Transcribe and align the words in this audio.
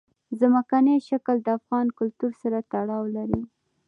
ځمکنی 0.39 0.95
شکل 1.07 1.35
د 1.43 1.47
افغان 1.59 1.87
کلتور 1.99 2.31
سره 2.41 2.57
تړاو 2.71 3.03
لري. 3.15 3.41